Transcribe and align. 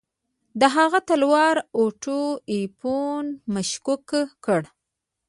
د 0.59 0.61
هغه 0.75 0.99
تلوار 1.07 1.55
اوټو 1.79 2.21
ایفز 2.53 3.27
مشکوک 3.53 4.09
کړ. 4.45 4.61